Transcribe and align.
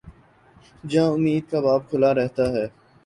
جہاں 0.89 1.11
امید 1.13 1.43
کا 1.51 1.59
باب 1.59 1.81
کھلا 1.89 2.13
رہتا 2.13 2.43
ہے۔ 2.53 2.65